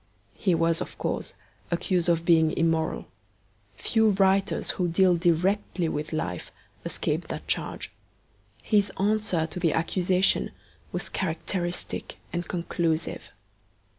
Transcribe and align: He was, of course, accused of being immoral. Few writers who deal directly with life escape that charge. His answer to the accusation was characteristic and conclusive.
He 0.33 0.55
was, 0.55 0.81
of 0.81 0.97
course, 0.97 1.35
accused 1.69 2.09
of 2.09 2.25
being 2.25 2.57
immoral. 2.57 3.05
Few 3.75 4.09
writers 4.09 4.71
who 4.71 4.87
deal 4.87 5.15
directly 5.15 5.87
with 5.89 6.11
life 6.11 6.51
escape 6.83 7.27
that 7.27 7.47
charge. 7.47 7.91
His 8.63 8.91
answer 8.99 9.45
to 9.45 9.59
the 9.59 9.73
accusation 9.73 10.49
was 10.91 11.07
characteristic 11.07 12.17
and 12.33 12.47
conclusive. 12.47 13.29